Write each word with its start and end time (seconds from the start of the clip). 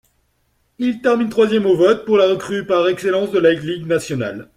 Il 0.79 0.99
termine 1.01 1.29
troisième 1.29 1.67
au 1.67 1.75
vote 1.77 2.05
pour 2.05 2.17
la 2.17 2.25
recrue 2.25 2.65
par 2.65 2.87
excellence 2.87 3.29
de 3.29 3.37
la 3.37 3.53
Ligue 3.53 3.85
nationale. 3.85 4.47